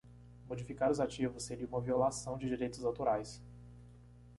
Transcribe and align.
Modificar 0.49 0.89
os 0.89 0.99
ativos 0.99 1.43
seria 1.43 1.67
uma 1.67 1.79
violação 1.79 2.35
de 2.35 2.47
direitos 2.47 2.83
autorais. 2.83 3.39